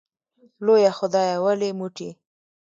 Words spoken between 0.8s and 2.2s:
خدایه ولې موټی